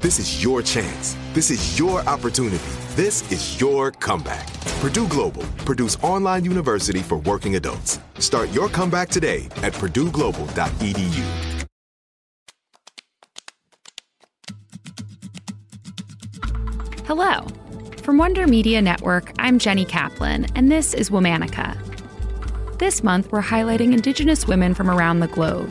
This 0.00 0.18
is 0.18 0.42
your 0.42 0.62
chance. 0.62 1.14
This 1.34 1.50
is 1.50 1.78
your 1.78 2.00
opportunity. 2.08 2.64
This 2.96 3.30
is 3.30 3.60
your 3.60 3.90
comeback. 3.90 4.50
Purdue 4.80 5.06
Global, 5.08 5.42
Purdue's 5.66 5.96
online 5.96 6.42
university 6.42 7.00
for 7.00 7.18
working 7.18 7.56
adults. 7.56 8.00
Start 8.18 8.50
your 8.50 8.70
comeback 8.70 9.10
today 9.10 9.44
at 9.62 9.74
purdueglobal.edu. 9.74 11.66
Hello. 17.04 17.46
From 18.02 18.16
Wonder 18.16 18.46
Media 18.46 18.80
Network, 18.80 19.34
I'm 19.38 19.58
Jenny 19.58 19.84
Kaplan, 19.84 20.46
and 20.54 20.72
this 20.72 20.94
is 20.94 21.10
Womanica. 21.10 21.76
This 22.78 23.02
month, 23.02 23.30
we're 23.30 23.42
highlighting 23.42 23.92
Indigenous 23.92 24.48
women 24.48 24.72
from 24.72 24.88
around 24.88 25.20
the 25.20 25.28
globe. 25.28 25.70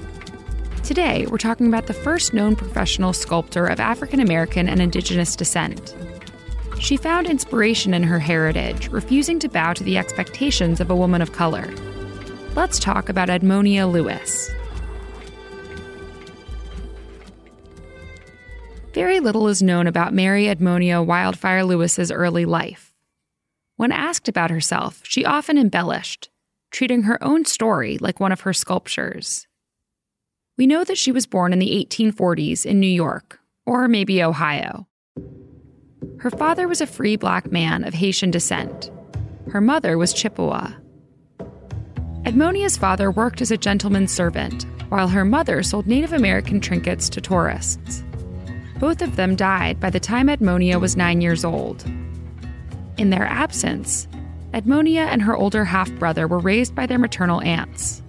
Today, 0.89 1.27
we're 1.27 1.37
talking 1.37 1.67
about 1.67 1.85
the 1.85 1.93
first 1.93 2.33
known 2.33 2.55
professional 2.55 3.13
sculptor 3.13 3.67
of 3.67 3.79
African 3.79 4.19
American 4.19 4.67
and 4.67 4.81
Indigenous 4.81 5.35
descent. 5.35 5.95
She 6.79 6.97
found 6.97 7.27
inspiration 7.27 7.93
in 7.93 8.01
her 8.01 8.17
heritage, 8.17 8.87
refusing 8.87 9.37
to 9.37 9.47
bow 9.47 9.73
to 9.73 9.83
the 9.83 9.99
expectations 9.99 10.79
of 10.79 10.89
a 10.89 10.95
woman 10.95 11.21
of 11.21 11.31
color. 11.31 11.71
Let's 12.55 12.79
talk 12.79 13.07
about 13.07 13.29
Edmonia 13.29 13.87
Lewis. 13.87 14.49
Very 18.95 19.19
little 19.19 19.47
is 19.47 19.61
known 19.61 19.85
about 19.85 20.11
Mary 20.11 20.45
Edmonia 20.45 21.05
Wildfire 21.05 21.66
Lewis's 21.66 22.09
early 22.09 22.45
life. 22.45 22.95
When 23.75 23.91
asked 23.91 24.28
about 24.28 24.49
herself, 24.49 25.01
she 25.03 25.23
often 25.23 25.59
embellished, 25.59 26.31
treating 26.72 27.03
her 27.03 27.23
own 27.23 27.45
story 27.45 27.99
like 27.99 28.19
one 28.19 28.31
of 28.31 28.41
her 28.41 28.53
sculptures. 28.53 29.45
We 30.59 30.68
know 30.68 30.84
that 30.84 30.97
she 30.97 31.14
was 31.14 31.25
born 31.25 31.53
in 31.53 31.59
the 31.59 31.88
1840s 31.90 32.66
in 32.66 32.81
New 32.81 32.88
York, 32.88 33.40
or 33.66 33.88
maybe 33.88 34.22
Ohio. 34.22 34.90
Her 36.18 36.30
father 36.30 36.68
was 36.68 36.81
a 36.81 36.86
free 36.86 37.16
black 37.16 37.50
man 37.50 37.86
of 37.86 37.94
Haitian 37.94 38.30
descent. 38.30 38.92
Her 39.52 39.62
mother 39.62 39.97
was 39.97 40.12
Chippewa. 40.12 40.72
Edmonia's 42.24 42.75
father 42.75 43.09
worked 43.09 43.40
as 43.40 43.52
a 43.52 43.58
gentleman's 43.58 44.12
servant, 44.12 44.66
while 44.90 45.08
her 45.08 45.24
mother 45.24 45.64
sold 45.64 45.88
Native 45.88 46.12
American 46.12 46.59
trinkets 46.59 47.08
to 47.12 47.22
tourists. 47.22 48.03
Both 48.80 49.02
of 49.02 49.16
them 49.16 49.38
died 49.38 49.80
by 49.80 49.90
the 49.90 50.00
time 50.02 50.28
Edmonia 50.28 50.78
was 50.78 50.97
nine 50.97 51.22
years 51.22 51.46
old. 51.46 51.86
In 52.97 53.12
their 53.12 53.26
absence, 53.26 54.09
Edmonia 54.53 55.06
and 55.06 55.22
her 55.22 55.38
older 55.38 55.64
half 55.64 55.90
brother 55.94 56.28
were 56.28 56.40
raised 56.40 56.76
by 56.76 56.86
their 56.86 57.00
maternal 57.00 57.40
aunts. 57.44 58.03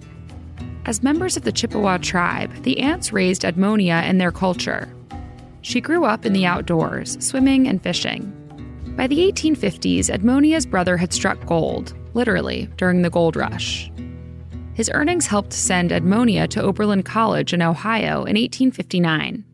As 0.85 1.03
members 1.03 1.37
of 1.37 1.43
the 1.43 1.51
Chippewa 1.51 1.97
tribe, 1.97 2.51
the 2.63 2.79
aunts 2.79 3.13
raised 3.13 3.43
Edmonia 3.43 4.07
in 4.09 4.17
their 4.17 4.31
culture. 4.31 4.91
She 5.61 5.79
grew 5.79 6.05
up 6.05 6.25
in 6.25 6.33
the 6.33 6.47
outdoors, 6.47 7.23
swimming 7.23 7.67
and 7.67 7.81
fishing. 7.81 8.33
By 8.97 9.05
the 9.05 9.19
1850s, 9.31 10.09
Edmonia's 10.09 10.65
brother 10.65 10.97
had 10.97 11.13
struck 11.13 11.45
gold, 11.45 11.93
literally, 12.13 12.67
during 12.77 13.03
the 13.03 13.11
gold 13.11 13.35
rush. 13.35 13.91
His 14.73 14.89
earnings 14.93 15.27
helped 15.27 15.53
send 15.53 15.91
Edmonia 15.91 16.47
to 16.49 16.61
Oberlin 16.63 17.03
College 17.03 17.53
in 17.53 17.61
Ohio 17.61 18.25
in 18.25 18.35
1859. 18.35 19.45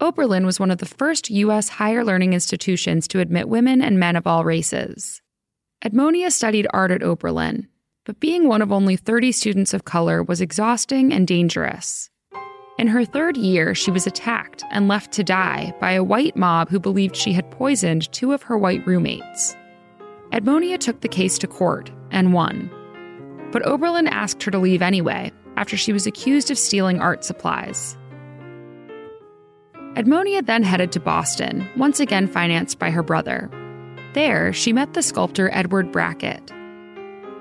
Oberlin 0.00 0.46
was 0.46 0.58
one 0.58 0.70
of 0.70 0.78
the 0.78 0.86
first 0.86 1.30
U.S. 1.30 1.68
higher 1.68 2.02
learning 2.02 2.32
institutions 2.32 3.06
to 3.08 3.20
admit 3.20 3.48
women 3.48 3.82
and 3.82 3.98
men 3.98 4.16
of 4.16 4.26
all 4.26 4.44
races. 4.44 5.20
Edmonia 5.84 6.32
studied 6.32 6.66
art 6.72 6.90
at 6.90 7.02
Oberlin, 7.02 7.68
but 8.04 8.20
being 8.20 8.48
one 8.48 8.62
of 8.62 8.70
only 8.70 8.96
30 8.96 9.32
students 9.32 9.72
of 9.72 9.84
color 9.84 10.22
was 10.22 10.40
exhausting 10.40 11.12
and 11.12 11.26
dangerous. 11.26 12.10
In 12.78 12.88
her 12.88 13.04
third 13.04 13.36
year, 13.36 13.74
she 13.74 13.90
was 13.90 14.06
attacked 14.06 14.64
and 14.70 14.88
left 14.88 15.12
to 15.12 15.24
die 15.24 15.72
by 15.80 15.92
a 15.92 16.04
white 16.04 16.36
mob 16.36 16.68
who 16.68 16.80
believed 16.80 17.16
she 17.16 17.32
had 17.32 17.50
poisoned 17.50 18.12
two 18.12 18.32
of 18.32 18.42
her 18.42 18.58
white 18.58 18.86
roommates. 18.86 19.56
Edmonia 20.32 20.78
took 20.78 21.00
the 21.00 21.08
case 21.08 21.38
to 21.38 21.46
court 21.46 21.90
and 22.10 22.32
won. 22.32 22.68
But 23.52 23.64
Oberlin 23.64 24.08
asked 24.08 24.42
her 24.42 24.50
to 24.50 24.58
leave 24.58 24.82
anyway 24.82 25.30
after 25.56 25.76
she 25.76 25.92
was 25.92 26.06
accused 26.06 26.50
of 26.50 26.58
stealing 26.58 27.00
art 27.00 27.24
supplies. 27.24 27.96
Edmonia 29.94 30.44
then 30.44 30.64
headed 30.64 30.90
to 30.92 31.00
Boston, 31.00 31.68
once 31.76 32.00
again 32.00 32.26
financed 32.26 32.80
by 32.80 32.90
her 32.90 33.04
brother. 33.04 33.48
There, 34.14 34.52
she 34.52 34.72
met 34.72 34.94
the 34.94 35.02
sculptor 35.02 35.48
Edward 35.52 35.92
Brackett. 35.92 36.50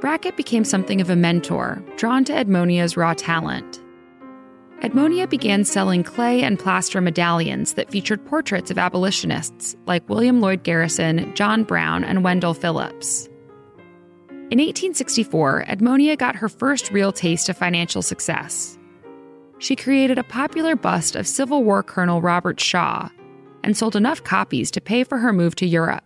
Brackett 0.03 0.36
became 0.36 0.66
something 0.66 1.00
of 1.00 1.09
a 1.09 1.16
mentor, 1.16 1.81
drawn 1.96 2.25
to 2.25 2.34
Edmonia's 2.34 2.97
raw 2.97 3.14
talent. 3.14 3.81
Edmonia 4.81 5.30
began 5.30 5.64
selling 5.64 6.03
clay 6.03 6.44
and 6.44 6.59
plaster 6.59 7.00
medallions 7.00 7.75
that 7.75 7.90
featured 7.90 8.25
portraits 8.25 8.69
of 8.69 8.78
abolitionists 8.78 9.78
like 9.86 10.09
William 10.09 10.41
Lloyd 10.41 10.64
Garrison, 10.64 11.34
John 11.36 11.64
Brown, 11.64 12.03
and 12.03 12.22
Wendell 12.22 12.53
Phillips. 12.53 13.30
In 14.52 14.59
1864, 14.59 15.68
Edmonia 15.69 16.18
got 16.18 16.35
her 16.35 16.50
first 16.50 16.91
real 16.91 17.14
taste 17.14 17.47
of 17.47 17.58
financial 17.58 18.02
success 18.02 18.78
she 19.64 19.78
created 19.78 20.18
a 20.18 20.24
popular 20.24 20.75
bust 20.75 21.16
of 21.16 21.25
Civil 21.25 21.64
War 21.64 21.81
Colonel 21.84 22.22
Robert 22.22 22.59
Shaw 22.59 23.08
and 23.64 23.78
sold 23.78 23.96
enough 23.96 24.22
copies 24.22 24.70
to 24.72 24.81
pay 24.81 25.06
for 25.06 25.20
her 25.20 25.31
move 25.31 25.56
to 25.56 25.66
Europe. 25.66 26.03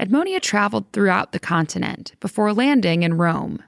Edmonia 0.00 0.40
traveled 0.40 0.92
throughout 0.92 1.32
the 1.32 1.38
continent 1.38 2.12
before 2.20 2.52
landing 2.52 3.02
in 3.02 3.14
Rome. 3.14 3.62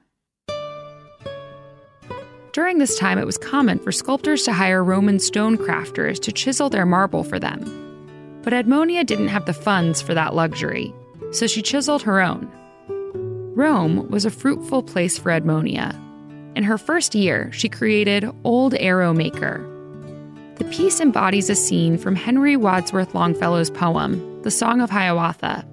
During 2.52 2.78
this 2.78 2.98
time, 2.98 3.18
it 3.18 3.26
was 3.26 3.38
common 3.38 3.78
for 3.78 3.92
sculptors 3.92 4.42
to 4.44 4.52
hire 4.52 4.82
Roman 4.82 5.18
stone 5.18 5.56
crafters 5.56 6.20
to 6.20 6.32
chisel 6.32 6.68
their 6.68 6.86
marble 6.86 7.24
for 7.24 7.38
them. 7.38 7.60
But 8.42 8.52
Edmonia 8.52 9.04
didn't 9.04 9.28
have 9.28 9.46
the 9.46 9.52
funds 9.52 10.02
for 10.02 10.14
that 10.14 10.34
luxury, 10.34 10.92
so 11.32 11.46
she 11.46 11.62
chiseled 11.62 12.02
her 12.02 12.20
own. 12.20 12.50
Rome 13.54 14.08
was 14.10 14.24
a 14.24 14.30
fruitful 14.30 14.82
place 14.82 15.18
for 15.18 15.30
Edmonia, 15.30 15.94
in 16.56 16.64
her 16.64 16.78
first 16.78 17.14
year, 17.14 17.50
she 17.52 17.68
created 17.68 18.28
Old 18.44 18.74
Arrow 18.74 19.12
Maker. 19.12 19.64
The 20.56 20.64
piece 20.64 21.00
embodies 21.00 21.48
a 21.48 21.54
scene 21.54 21.96
from 21.96 22.16
Henry 22.16 22.56
Wadsworth 22.56 23.14
Longfellow's 23.14 23.70
poem, 23.70 24.42
The 24.42 24.50
Song 24.50 24.80
of 24.80 24.90
Hiawatha. 24.90 25.64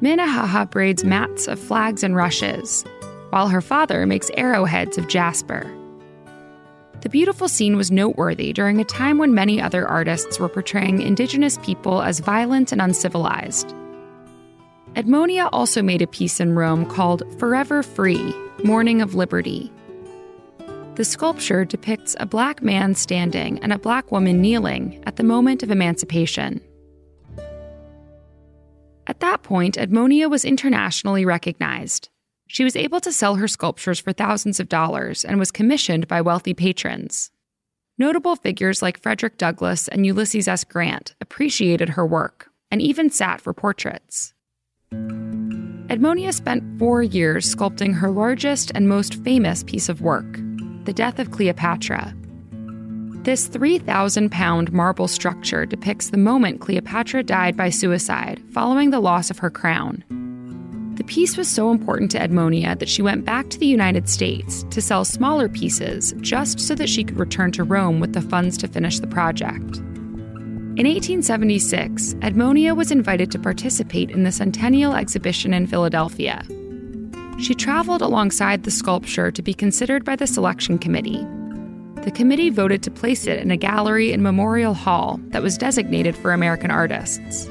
Minnehaha 0.00 0.66
braids 0.66 1.04
mats 1.04 1.48
of 1.48 1.58
flags 1.58 2.04
and 2.04 2.14
rushes, 2.14 2.84
while 3.30 3.48
her 3.48 3.60
father 3.60 4.06
makes 4.06 4.30
arrowheads 4.34 4.96
of 4.96 5.08
jasper. 5.08 5.68
The 7.00 7.08
beautiful 7.08 7.48
scene 7.48 7.76
was 7.76 7.90
noteworthy 7.90 8.52
during 8.52 8.80
a 8.80 8.84
time 8.84 9.18
when 9.18 9.34
many 9.34 9.60
other 9.60 9.86
artists 9.86 10.38
were 10.38 10.48
portraying 10.48 11.02
indigenous 11.02 11.58
people 11.58 12.02
as 12.02 12.20
violent 12.20 12.72
and 12.72 12.80
uncivilized. 12.80 13.74
Edmonia 14.94 15.48
also 15.52 15.82
made 15.82 16.02
a 16.02 16.06
piece 16.06 16.40
in 16.40 16.54
Rome 16.54 16.86
called 16.86 17.22
Forever 17.38 17.82
Free 17.82 18.34
Morning 18.64 19.00
of 19.00 19.14
Liberty. 19.14 19.72
The 20.94 21.04
sculpture 21.04 21.64
depicts 21.64 22.16
a 22.18 22.26
black 22.26 22.62
man 22.62 22.96
standing 22.96 23.60
and 23.60 23.72
a 23.72 23.78
black 23.78 24.10
woman 24.10 24.40
kneeling 24.40 25.00
at 25.06 25.16
the 25.16 25.22
moment 25.22 25.62
of 25.62 25.70
emancipation. 25.70 26.60
At 29.08 29.20
that 29.20 29.42
point, 29.42 29.76
Edmonia 29.76 30.30
was 30.30 30.44
internationally 30.44 31.24
recognized. 31.24 32.10
She 32.46 32.62
was 32.62 32.76
able 32.76 33.00
to 33.00 33.12
sell 33.12 33.36
her 33.36 33.48
sculptures 33.48 33.98
for 33.98 34.12
thousands 34.12 34.60
of 34.60 34.68
dollars 34.68 35.24
and 35.24 35.38
was 35.38 35.50
commissioned 35.50 36.06
by 36.06 36.20
wealthy 36.20 36.52
patrons. 36.52 37.30
Notable 37.96 38.36
figures 38.36 38.82
like 38.82 39.00
Frederick 39.00 39.38
Douglass 39.38 39.88
and 39.88 40.06
Ulysses 40.06 40.46
S. 40.46 40.62
Grant 40.62 41.14
appreciated 41.22 41.90
her 41.90 42.06
work 42.06 42.50
and 42.70 42.82
even 42.82 43.10
sat 43.10 43.40
for 43.40 43.54
portraits. 43.54 44.34
Edmonia 44.92 46.32
spent 46.32 46.78
four 46.78 47.02
years 47.02 47.54
sculpting 47.54 47.94
her 47.94 48.10
largest 48.10 48.70
and 48.74 48.88
most 48.88 49.14
famous 49.24 49.64
piece 49.64 49.88
of 49.88 50.02
work, 50.02 50.38
The 50.84 50.92
Death 50.92 51.18
of 51.18 51.30
Cleopatra. 51.30 52.14
This 53.28 53.46
3,000 53.46 54.32
pound 54.32 54.72
marble 54.72 55.06
structure 55.06 55.66
depicts 55.66 56.08
the 56.08 56.16
moment 56.16 56.62
Cleopatra 56.62 57.24
died 57.24 57.58
by 57.58 57.68
suicide 57.68 58.42
following 58.52 58.88
the 58.88 59.00
loss 59.00 59.28
of 59.28 59.36
her 59.40 59.50
crown. 59.50 60.02
The 60.96 61.04
piece 61.04 61.36
was 61.36 61.46
so 61.46 61.70
important 61.70 62.10
to 62.12 62.18
Edmonia 62.18 62.78
that 62.78 62.88
she 62.88 63.02
went 63.02 63.26
back 63.26 63.50
to 63.50 63.58
the 63.58 63.66
United 63.66 64.08
States 64.08 64.64
to 64.70 64.80
sell 64.80 65.04
smaller 65.04 65.46
pieces 65.46 66.14
just 66.22 66.58
so 66.58 66.74
that 66.76 66.88
she 66.88 67.04
could 67.04 67.18
return 67.18 67.52
to 67.52 67.64
Rome 67.64 68.00
with 68.00 68.14
the 68.14 68.22
funds 68.22 68.56
to 68.56 68.66
finish 68.66 68.98
the 68.98 69.06
project. 69.06 69.76
In 69.76 70.86
1876, 70.86 72.14
Edmonia 72.22 72.74
was 72.74 72.90
invited 72.90 73.30
to 73.32 73.38
participate 73.38 74.10
in 74.10 74.22
the 74.22 74.32
Centennial 74.32 74.94
Exhibition 74.94 75.52
in 75.52 75.66
Philadelphia. 75.66 76.42
She 77.38 77.54
traveled 77.54 78.00
alongside 78.00 78.62
the 78.62 78.70
sculpture 78.70 79.30
to 79.30 79.42
be 79.42 79.52
considered 79.52 80.02
by 80.02 80.16
the 80.16 80.26
selection 80.26 80.78
committee. 80.78 81.26
The 82.04 82.12
committee 82.12 82.48
voted 82.48 82.82
to 82.84 82.90
place 82.90 83.26
it 83.26 83.40
in 83.40 83.50
a 83.50 83.56
gallery 83.56 84.12
in 84.12 84.22
Memorial 84.22 84.72
Hall 84.72 85.20
that 85.28 85.42
was 85.42 85.58
designated 85.58 86.16
for 86.16 86.32
American 86.32 86.70
artists. 86.70 87.46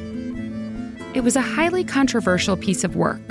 It 1.13 1.23
was 1.23 1.35
a 1.35 1.41
highly 1.41 1.83
controversial 1.83 2.57
piece 2.57 2.83
of 2.83 2.95
work. 2.95 3.21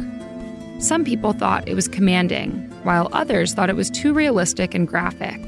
Some 0.79 1.05
people 1.05 1.33
thought 1.33 1.69
it 1.69 1.75
was 1.75 1.89
commanding, 1.89 2.71
while 2.83 3.09
others 3.13 3.55
thought 3.55 3.71
it 3.71 3.77
was 3.77 3.91
too 3.91 4.13
realistic 4.13 4.75
and 4.75 4.87
graphic. 4.87 5.41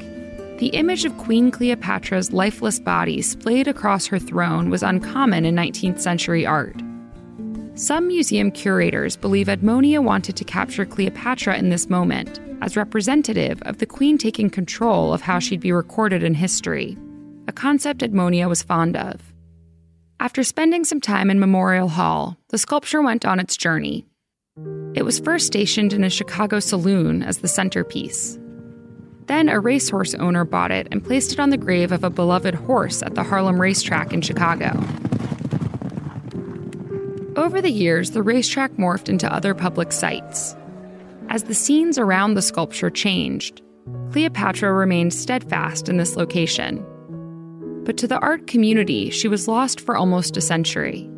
The 0.58 0.70
image 0.72 1.04
of 1.04 1.16
Queen 1.18 1.50
Cleopatra's 1.50 2.32
lifeless 2.32 2.80
body 2.80 3.22
splayed 3.22 3.68
across 3.68 4.06
her 4.06 4.18
throne 4.18 4.70
was 4.70 4.82
uncommon 4.82 5.44
in 5.44 5.54
19th 5.54 6.00
century 6.00 6.44
art. 6.44 6.82
Some 7.74 8.08
museum 8.08 8.50
curators 8.50 9.16
believe 9.16 9.46
Edmonia 9.46 10.02
wanted 10.02 10.34
to 10.36 10.44
capture 10.44 10.84
Cleopatra 10.84 11.56
in 11.56 11.68
this 11.68 11.88
moment 11.88 12.40
as 12.60 12.76
representative 12.76 13.62
of 13.62 13.78
the 13.78 13.86
queen 13.86 14.18
taking 14.18 14.50
control 14.50 15.12
of 15.12 15.22
how 15.22 15.38
she'd 15.38 15.60
be 15.60 15.72
recorded 15.72 16.22
in 16.22 16.34
history, 16.34 16.96
a 17.46 17.52
concept 17.52 18.00
Edmonia 18.00 18.48
was 18.48 18.62
fond 18.62 18.96
of. 18.96 19.32
After 20.20 20.42
spending 20.42 20.84
some 20.84 21.00
time 21.00 21.30
in 21.30 21.38
Memorial 21.38 21.88
Hall, 21.88 22.36
the 22.48 22.58
sculpture 22.58 23.00
went 23.00 23.24
on 23.24 23.38
its 23.38 23.56
journey. 23.56 24.04
It 24.94 25.04
was 25.04 25.20
first 25.20 25.46
stationed 25.46 25.92
in 25.92 26.02
a 26.02 26.10
Chicago 26.10 26.58
saloon 26.58 27.22
as 27.22 27.38
the 27.38 27.48
centerpiece. 27.48 28.38
Then 29.26 29.48
a 29.48 29.60
racehorse 29.60 30.14
owner 30.14 30.44
bought 30.44 30.72
it 30.72 30.88
and 30.90 31.04
placed 31.04 31.32
it 31.32 31.38
on 31.38 31.50
the 31.50 31.56
grave 31.56 31.92
of 31.92 32.02
a 32.02 32.10
beloved 32.10 32.54
horse 32.54 33.02
at 33.02 33.14
the 33.14 33.22
Harlem 33.22 33.60
racetrack 33.60 34.12
in 34.12 34.22
Chicago. 34.22 34.72
Over 37.36 37.60
the 37.60 37.70
years, 37.70 38.10
the 38.10 38.22
racetrack 38.22 38.72
morphed 38.72 39.08
into 39.08 39.32
other 39.32 39.54
public 39.54 39.92
sites. 39.92 40.56
As 41.30 41.44
the 41.44 41.54
scenes 41.54 41.98
around 41.98 42.34
the 42.34 42.42
sculpture 42.42 42.90
changed, 42.90 43.62
Cleopatra 44.12 44.72
remained 44.72 45.14
steadfast 45.14 45.88
in 45.88 45.96
this 45.96 46.16
location 46.16 46.84
but 47.88 47.96
to 47.96 48.06
the 48.06 48.18
art 48.18 48.46
community, 48.46 49.08
she 49.08 49.28
was 49.28 49.48
lost 49.48 49.80
for 49.80 49.96
almost 49.96 50.36
a 50.36 50.42
century. 50.42 51.08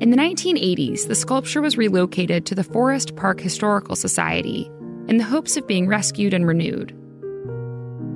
In 0.00 0.08
the 0.08 0.16
1980s, 0.16 1.06
the 1.06 1.14
sculpture 1.14 1.60
was 1.60 1.76
relocated 1.76 2.46
to 2.46 2.54
the 2.54 2.64
Forest 2.64 3.16
Park 3.16 3.38
Historical 3.38 3.94
Society 3.94 4.70
in 5.08 5.18
the 5.18 5.24
hopes 5.24 5.58
of 5.58 5.66
being 5.66 5.86
rescued 5.86 6.32
and 6.32 6.46
renewed. 6.46 6.96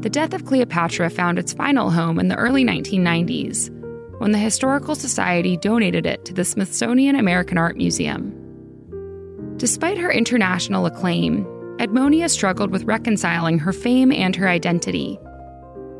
The 0.01 0.09
death 0.09 0.33
of 0.33 0.47
Cleopatra 0.47 1.11
found 1.11 1.39
its 1.39 1.53
final 1.53 1.91
home 1.91 2.19
in 2.19 2.29
the 2.29 2.37
early 2.37 2.65
1990s 2.65 3.69
when 4.19 4.33
the 4.33 4.39
Historical 4.39 4.95
Society 4.95 5.59
donated 5.59 6.07
it 6.07 6.25
to 6.25 6.33
the 6.33 6.43
Smithsonian 6.43 7.17
American 7.17 7.59
Art 7.59 7.77
Museum. 7.77 8.33
Despite 9.57 9.99
her 9.99 10.13
international 10.13 10.87
acclaim, 10.87 11.45
Edmonia 11.79 12.31
struggled 12.31 12.71
with 12.71 12.85
reconciling 12.85 13.59
her 13.59 13.73
fame 13.73 14.13
and 14.13 14.35
her 14.37 14.49
identity 14.49 15.19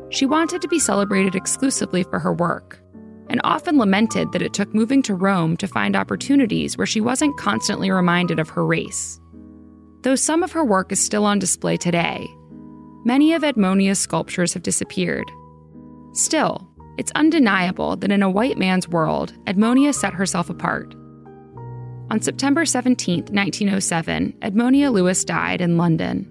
she 0.09 0.25
wanted 0.25 0.61
to 0.61 0.67
be 0.67 0.79
celebrated 0.79 1.35
exclusively 1.35 2.03
for 2.03 2.19
her 2.19 2.33
work, 2.33 2.79
and 3.29 3.41
often 3.43 3.77
lamented 3.77 4.31
that 4.31 4.41
it 4.41 4.53
took 4.53 4.73
moving 4.73 5.01
to 5.03 5.15
Rome 5.15 5.57
to 5.57 5.67
find 5.67 5.95
opportunities 5.95 6.77
where 6.77 6.87
she 6.87 7.01
wasn't 7.01 7.37
constantly 7.37 7.91
reminded 7.91 8.39
of 8.39 8.49
her 8.49 8.65
race. 8.65 9.19
Though 10.03 10.15
some 10.15 10.43
of 10.43 10.51
her 10.53 10.63
work 10.63 10.91
is 10.91 11.03
still 11.03 11.25
on 11.25 11.39
display 11.39 11.75
today, 11.75 12.27
many 13.03 13.33
of 13.33 13.41
Edmonia's 13.41 13.99
sculptures 13.99 14.53
have 14.53 14.63
disappeared. 14.63 15.29
Still, 16.13 16.69
it's 16.97 17.11
undeniable 17.15 17.97
that 17.97 18.11
in 18.11 18.23
a 18.23 18.29
white 18.29 18.57
man's 18.57 18.87
world, 18.87 19.33
Edmonia 19.45 19.93
set 19.93 20.13
herself 20.13 20.49
apart. 20.49 20.95
On 22.09 22.21
September 22.21 22.65
17, 22.65 23.25
1907, 23.25 24.33
Edmonia 24.41 24.91
Lewis 24.91 25.25
died 25.25 25.59
in 25.59 25.77
London. 25.77 26.25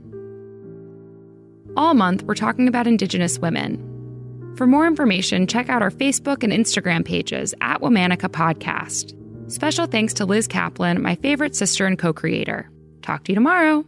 All 1.77 1.93
month, 1.93 2.23
we're 2.23 2.35
talking 2.35 2.67
about 2.67 2.87
Indigenous 2.87 3.39
women. 3.39 3.83
For 4.57 4.67
more 4.67 4.87
information, 4.87 5.47
check 5.47 5.69
out 5.69 5.83
our 5.83 5.91
Facebook 5.91 6.43
and 6.43 6.51
Instagram 6.51 7.05
pages 7.05 7.55
at 7.61 7.83
Womanica 7.83 8.31
Podcast. 8.31 9.13
Special 9.53 9.85
thanks 9.85 10.15
to 10.15 10.25
Liz 10.25 10.47
Kaplan, 10.47 11.03
my 11.03 11.15
favorite 11.17 11.55
sister 11.55 11.85
and 11.85 11.99
co 11.99 12.15
creator. 12.15 12.71
Talk 13.03 13.25
to 13.25 13.33
you 13.33 13.35
tomorrow. 13.35 13.85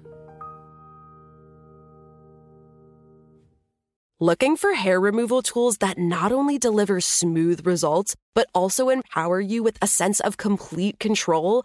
Looking 4.21 4.57
for 4.57 4.75
hair 4.75 5.01
removal 5.01 5.43
tools 5.43 5.79
that 5.79 5.97
not 5.97 6.33
only 6.33 6.59
deliver 6.59 7.01
smooth 7.01 7.65
results, 7.65 8.15
but 8.35 8.49
also 8.53 8.89
empower 8.91 9.41
you 9.41 9.63
with 9.63 9.79
a 9.81 9.87
sense 9.87 10.21
of 10.21 10.37
complete 10.37 10.99
control? 10.99 11.65